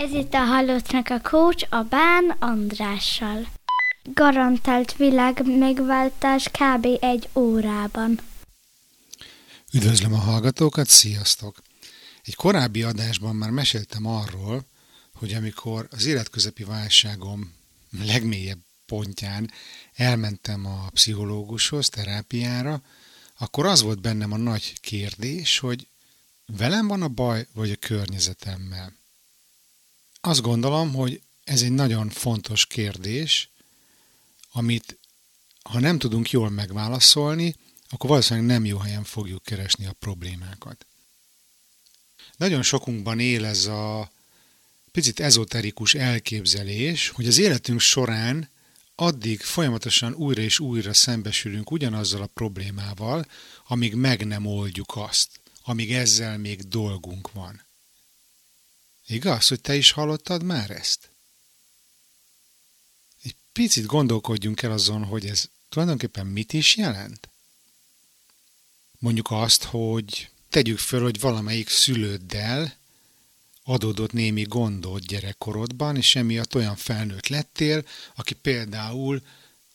[0.00, 3.48] Ez itt a Halottnak a coach a Bán Andrással.
[4.14, 6.86] Garantált világ megváltás kb.
[7.00, 8.20] egy órában.
[9.72, 11.62] Üdvözlöm a hallgatókat, sziasztok!
[12.24, 14.64] Egy korábbi adásban már meséltem arról,
[15.14, 17.54] hogy amikor az életközepi válságom
[18.06, 19.50] legmélyebb pontján
[19.94, 22.82] elmentem a pszichológushoz, terápiára,
[23.38, 25.86] akkor az volt bennem a nagy kérdés, hogy
[26.46, 28.98] velem van a baj, vagy a környezetemmel.
[30.20, 33.50] Azt gondolom, hogy ez egy nagyon fontos kérdés,
[34.52, 34.98] amit
[35.62, 37.54] ha nem tudunk jól megválaszolni,
[37.88, 40.86] akkor valószínűleg nem jó helyen fogjuk keresni a problémákat.
[42.36, 44.10] Nagyon sokunkban él ez a
[44.92, 48.50] picit ezoterikus elképzelés, hogy az életünk során
[48.94, 53.26] addig folyamatosan újra és újra szembesülünk ugyanazzal a problémával,
[53.66, 57.62] amíg meg nem oldjuk azt, amíg ezzel még dolgunk van.
[59.10, 61.10] Igaz, hogy te is hallottad már ezt?
[63.22, 67.28] Egy picit gondolkodjunk el azon, hogy ez tulajdonképpen mit is jelent.
[68.98, 72.76] Mondjuk azt, hogy tegyük föl, hogy valamelyik szülőddel
[73.62, 79.22] adódott némi gondot gyerekkorodban, és emiatt olyan felnőtt lettél, aki például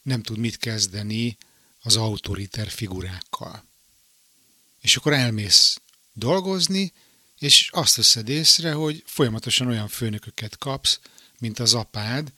[0.01, 1.37] nem tud mit kezdeni
[1.81, 3.65] az autoriter figurákkal.
[4.81, 5.81] És akkor elmész
[6.13, 6.93] dolgozni,
[7.45, 10.99] és azt veszed észre, hogy folyamatosan olyan főnököket kapsz,
[11.39, 12.31] mint az apád,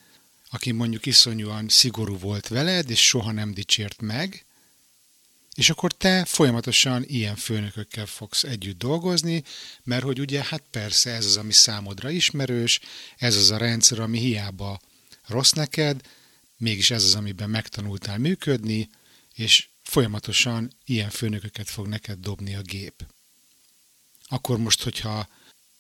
[0.49, 4.45] aki mondjuk iszonyúan szigorú volt veled, és soha nem dicsért meg,
[5.55, 9.43] és akkor te folyamatosan ilyen főnökökkel fogsz együtt dolgozni,
[9.83, 12.79] mert hogy ugye hát persze ez az, ami számodra ismerős,
[13.17, 14.79] ez az a rendszer, ami hiába
[15.25, 16.01] rossz neked,
[16.57, 18.89] mégis ez az, amiben megtanultál működni,
[19.33, 23.15] és folyamatosan ilyen főnököket fog neked dobni a gép.
[24.27, 25.27] Akkor most, hogyha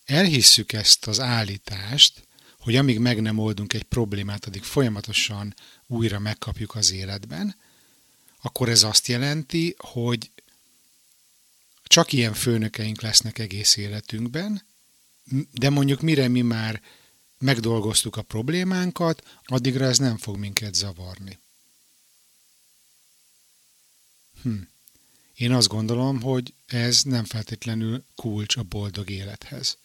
[0.05, 2.27] elhisszük ezt az állítást,
[2.59, 5.55] hogy amíg meg nem oldunk egy problémát, addig folyamatosan
[5.87, 7.55] újra megkapjuk az életben,
[8.41, 10.31] akkor ez azt jelenti, hogy
[11.83, 14.65] csak ilyen főnökeink lesznek egész életünkben,
[15.51, 16.81] de mondjuk mire mi már
[17.37, 21.39] megdolgoztuk a problémánkat, addigra ez nem fog minket zavarni.
[24.41, 24.61] Hm.
[25.37, 29.77] Én azt gondolom, hogy ez nem feltétlenül kulcs a boldog élethez.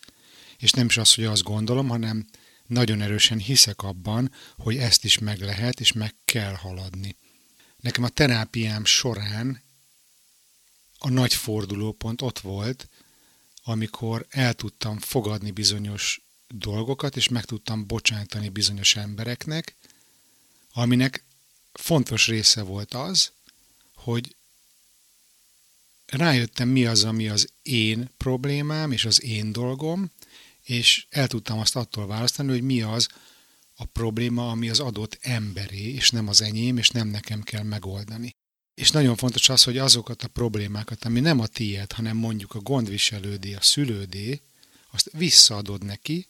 [0.58, 2.26] És nem is az, hogy azt gondolom, hanem
[2.66, 7.16] nagyon erősen hiszek abban, hogy ezt is meg lehet, és meg kell haladni.
[7.76, 9.62] Nekem a terápiám során
[10.98, 12.88] a nagy fordulópont ott volt,
[13.64, 19.76] amikor el tudtam fogadni bizonyos dolgokat, és meg tudtam bocsátani bizonyos embereknek,
[20.72, 21.24] aminek
[21.72, 23.32] fontos része volt az,
[23.94, 24.36] hogy
[26.06, 30.10] rájöttem mi az, ami az én problémám és az én dolgom,
[30.62, 33.08] és el tudtam azt attól választani, hogy mi az
[33.74, 38.36] a probléma, ami az adott emberé, és nem az enyém, és nem nekem kell megoldani.
[38.74, 42.60] És nagyon fontos az, hogy azokat a problémákat, ami nem a tiéd, hanem mondjuk a
[42.60, 44.40] gondviselődé, a szülődé,
[44.90, 46.26] azt visszaadod neki,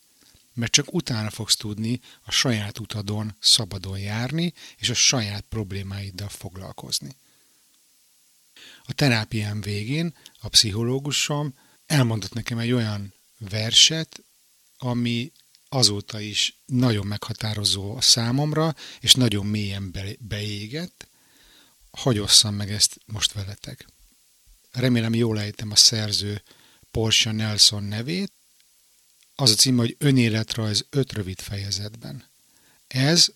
[0.53, 7.15] mert csak utána fogsz tudni a saját utadon szabadon járni, és a saját problémáiddal foglalkozni.
[8.85, 11.53] A terápiám végén a pszichológusom
[11.85, 14.23] elmondott nekem egy olyan verset,
[14.77, 15.31] ami
[15.69, 21.07] azóta is nagyon meghatározó a számomra, és nagyon mélyen beégett.
[21.91, 23.87] Hagyosszam meg ezt most veletek.
[24.71, 26.43] Remélem jól ejtem a szerző
[26.91, 28.31] Porsche Nelson nevét.
[29.35, 32.29] Az a cím, hogy Önéletrajz öt rövid fejezetben.
[32.87, 33.31] Ez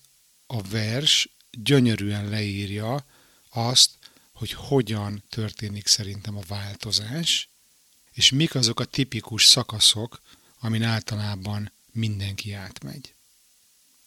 [0.46, 3.06] a vers gyönyörűen leírja
[3.50, 3.97] azt,
[4.38, 7.48] hogy hogyan történik szerintem a változás,
[8.12, 10.22] és mik azok a tipikus szakaszok,
[10.58, 13.14] amin általában mindenki átmegy.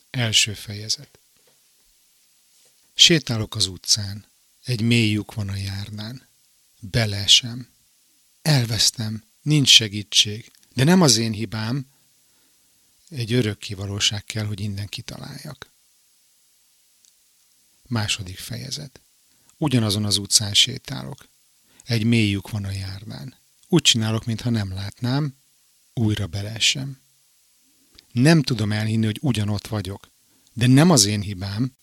[0.09, 1.19] Első fejezet.
[2.93, 4.25] Sétálok az utcán,
[4.63, 6.27] egy mély lyuk van a járnán.
[6.79, 7.69] Belesem.
[8.41, 11.87] Elvesztem, nincs segítség, de nem az én hibám,
[13.09, 15.71] egy örök kivalóság kell, hogy innen kitaláljak.
[17.87, 19.01] Második fejezet.
[19.61, 21.27] Ugyanazon az utcán sétálok.
[21.83, 23.35] Egy mély lyuk van a járdán.
[23.67, 25.35] Úgy csinálok, mintha nem látnám,
[25.93, 27.01] újra belesem.
[28.11, 30.11] Nem tudom elhinni, hogy ugyanott vagyok.
[30.53, 31.75] De nem az én hibám.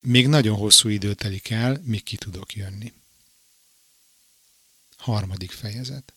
[0.00, 2.92] Még nagyon hosszú idő telik el, míg ki tudok jönni.
[4.96, 6.14] Harmadik fejezet.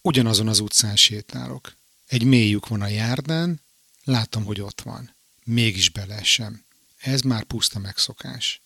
[0.00, 1.76] Ugyanazon az utcán sétálok.
[2.06, 3.60] Egy mély lyuk van a járdán,
[4.04, 5.14] látom, hogy ott van.
[5.44, 6.64] Mégis belesem.
[7.04, 8.60] Ez már puszta megszokás.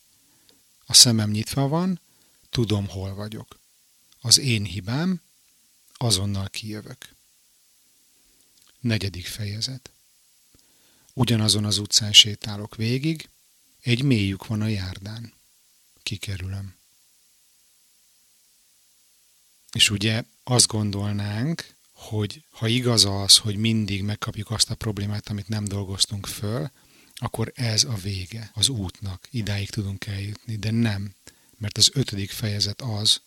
[0.87, 2.00] A szemem nyitva van,
[2.50, 3.58] tudom, hol vagyok.
[4.20, 5.23] Az én hibám,
[5.93, 7.08] azonnal kijövök.
[8.81, 9.90] Negyedik fejezet.
[11.12, 13.29] Ugyanazon az utcán sétálok végig,
[13.81, 15.32] egy mélyük van a járdán.
[16.02, 16.75] Kikerülöm.
[19.73, 25.49] És ugye azt gondolnánk, hogy ha igaz az, hogy mindig megkapjuk azt a problémát, amit
[25.49, 26.70] nem dolgoztunk föl,
[27.19, 31.15] akkor ez a vége az útnak, idáig tudunk eljutni, de nem,
[31.56, 33.20] mert az ötödik fejezet az,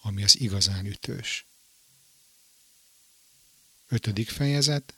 [0.00, 1.46] ami az igazán ütős.
[3.88, 4.94] Ötödik fejezet,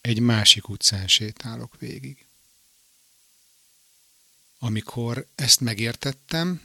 [0.00, 2.26] egy másik utcán sétálok végig.
[4.58, 6.62] Amikor ezt megértettem,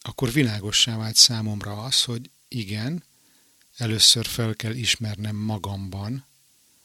[0.00, 3.04] akkor világossá vált számomra az, hogy igen,
[3.76, 6.26] először fel kell ismernem magamban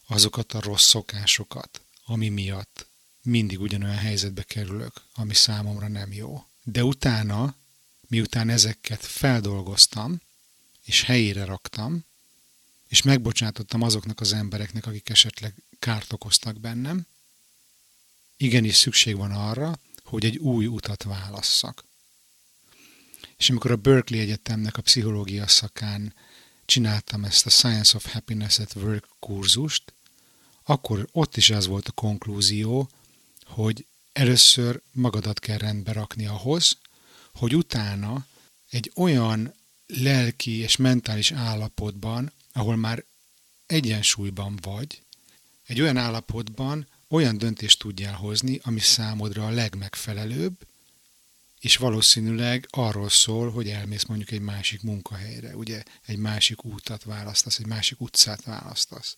[0.08, 1.82] azokat a rossz szokásokat,
[2.12, 2.88] ami miatt
[3.22, 6.46] mindig ugyanolyan helyzetbe kerülök, ami számomra nem jó.
[6.64, 7.56] De utána,
[8.08, 10.22] miután ezeket feldolgoztam,
[10.84, 12.06] és helyére raktam,
[12.88, 17.08] és megbocsátottam azoknak az embereknek, akik esetleg kárt okoztak bennem,
[18.38, 21.84] igenis szükség van arra, hogy egy új utat válasszak.
[23.38, 26.14] És amikor a Berkeley Egyetemnek a pszichológia szakán
[26.66, 29.94] csináltam ezt a Science of Happiness at Work kurzust,
[30.64, 32.90] akkor ott is az volt a konklúzió,
[33.46, 36.78] hogy először magadat kell rendbe rakni ahhoz,
[37.34, 38.26] hogy utána
[38.70, 39.54] egy olyan
[39.88, 43.04] lelki és mentális állapotban, ahol már
[43.66, 45.02] egyensúlyban vagy,
[45.66, 50.68] egy olyan állapotban olyan döntést tudjál hozni, ami számodra a legmegfelelőbb,
[51.60, 57.60] és valószínűleg arról szól, hogy elmész mondjuk egy másik munkahelyre, ugye egy másik útat választasz,
[57.60, 59.18] egy másik utcát választasz.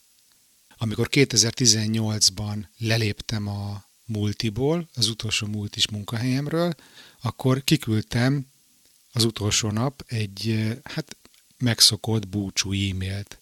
[0.84, 6.74] Amikor 2018-ban leléptem a multiból, az utolsó multis munkahelyemről,
[7.22, 8.48] akkor kiküldtem
[9.12, 11.18] az utolsó nap egy hát
[11.58, 13.40] megszokott búcsú e-mailt.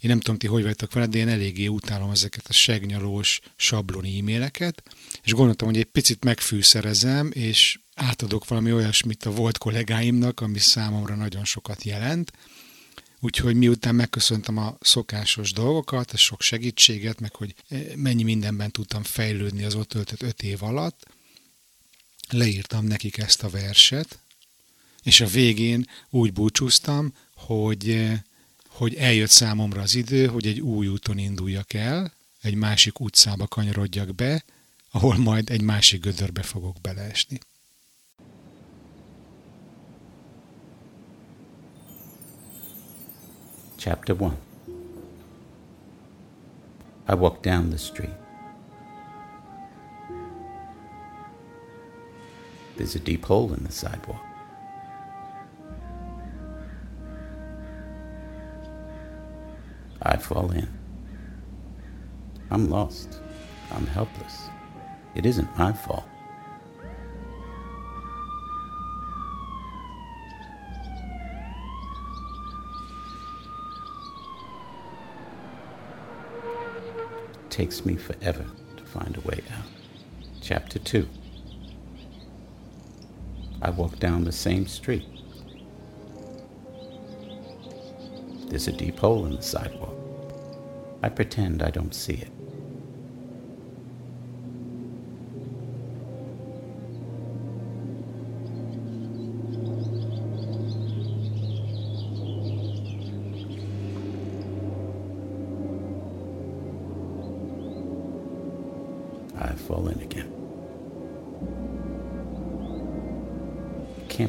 [0.00, 4.18] Én nem tudom, ti hogy vagytok vele, de én eléggé utálom ezeket a segnyalós sabloni
[4.18, 4.82] e-maileket,
[5.22, 11.14] és gondoltam, hogy egy picit megfűszerezem, és átadok valami olyasmit a volt kollégáimnak, ami számomra
[11.14, 12.32] nagyon sokat jelent.
[13.26, 19.02] Úgyhogy miután megköszöntem a szokásos dolgokat, a sok segítséget, meg hogy eh, mennyi mindenben tudtam
[19.02, 21.06] fejlődni az ott töltött öt év alatt,
[22.30, 24.18] leírtam nekik ezt a verset,
[25.02, 28.20] és a végén úgy búcsúztam, hogy, eh,
[28.68, 34.14] hogy eljött számomra az idő, hogy egy új úton induljak el, egy másik utcába kanyarodjak
[34.14, 34.44] be,
[34.90, 37.38] ahol majd egy másik gödörbe fogok beleesni.
[43.78, 44.36] Chapter 1
[47.08, 48.08] I walk down the street.
[52.76, 54.22] There's a deep hole in the sidewalk.
[60.00, 60.68] I fall in.
[62.50, 63.20] I'm lost.
[63.70, 64.48] I'm helpless.
[65.14, 66.08] It isn't my fault.
[77.56, 78.44] Takes me forever
[78.76, 79.64] to find a way out.
[80.42, 81.08] Chapter 2
[83.62, 85.06] I walk down the same street.
[88.50, 89.96] There's a deep hole in the sidewalk.
[91.02, 92.45] I pretend I don't see it.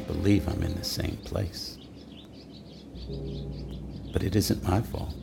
[0.08, 1.78] Believe I'm in the same place.
[4.12, 5.14] But it isn't my fault.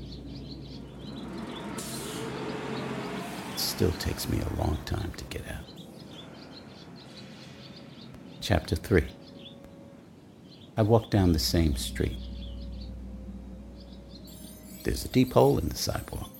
[3.53, 5.64] It still takes me a long time to get out.
[8.41, 9.05] Chapter 3
[10.76, 12.19] I walk down the same street.
[14.83, 16.31] There's a deep hole in the sidewalk.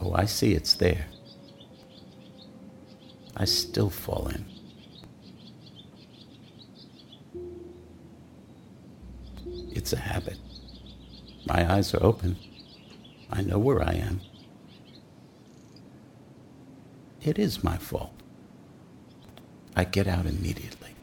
[0.00, 1.06] Oh, I see it's there.
[3.36, 4.53] I still fall in.
[9.84, 10.38] It's a habit.
[11.44, 12.38] My eyes are open.
[13.30, 14.22] I know where I am.
[17.20, 18.14] It is my fault.
[19.76, 20.94] I get out immediately.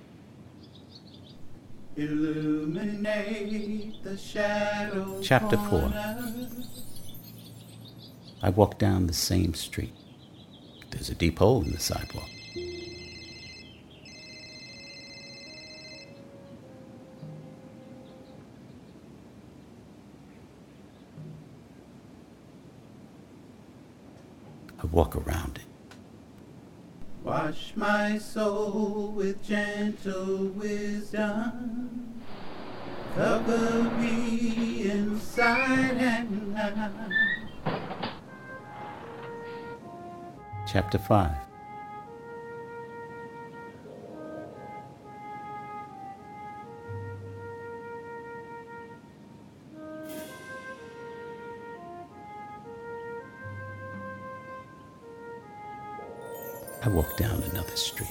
[1.96, 5.20] Illuminate the shadow.
[5.22, 5.94] Chapter 4
[8.42, 9.94] I walk down the same street.
[10.90, 12.32] There's a deep hole in the sidewalk.
[24.92, 25.66] Walk around it.
[27.24, 32.22] Wash my soul with gentle wisdom.
[33.16, 36.92] Cover me inside and out.
[40.68, 41.51] Chapter 5
[56.84, 58.10] I walk down another street.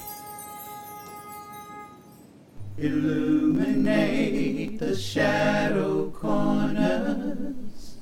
[2.77, 7.97] Illuminate the shadow corners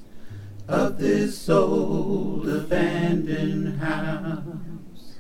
[0.68, 5.16] of this old abandoned house.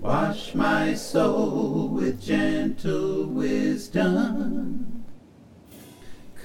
[0.00, 5.04] Wash my soul with gentle wisdom.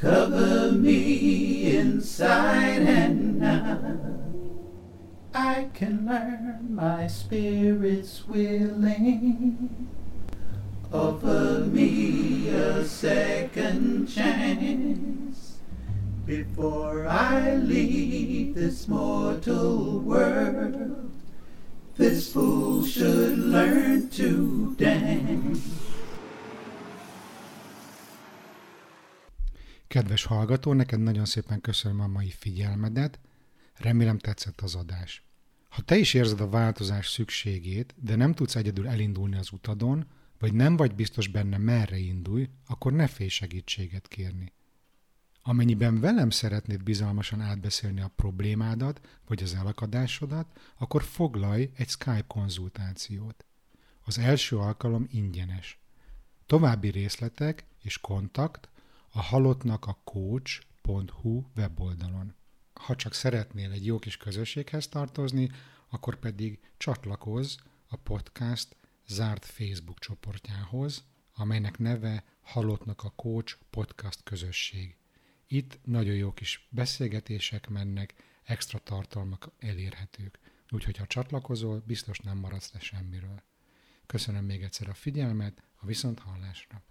[0.01, 2.66] Cover me inside
[6.69, 9.69] My spirit's willing.
[10.91, 15.57] Offer me a second chance
[16.25, 21.11] before I leave this mortal world.
[21.97, 25.59] This fool should learn to dance.
[29.87, 33.19] Kedves hallgató, neked nagyon szépen köszönöm a mai figyelmedet,
[33.73, 35.26] remélem tetszett az adás.
[35.67, 40.05] Ha te is érzed a változás szükségét, de nem tudsz egyedül elindulni az utadon,
[40.39, 44.53] vagy nem vagy biztos benne merre indulj, akkor ne félj segítséget kérni.
[45.41, 50.47] Amennyiben velem szeretnéd bizalmasan átbeszélni a problémádat, vagy az elakadásodat,
[50.77, 53.45] akkor foglalj egy Skype konzultációt.
[54.03, 55.79] Az első alkalom ingyenes.
[56.45, 58.69] További részletek és kontakt
[59.09, 62.35] a halottnak a coach.hu weboldalon.
[62.77, 65.51] Ha csak szeretnél egy jó kis közösséghez tartozni,
[65.89, 67.55] akkor pedig csatlakozz
[67.87, 68.75] a podcast
[69.07, 71.03] zárt Facebook csoportjához,
[71.33, 74.97] amelynek neve Halottnak a Coach Podcast Közösség.
[75.47, 80.39] Itt nagyon jó kis beszélgetések mennek, extra tartalmak elérhetők.
[80.69, 83.43] Úgyhogy ha csatlakozol, biztos nem maradsz le semmiről.
[84.05, 86.83] Köszönöm még egyszer a figyelmet, a viszont hallásra.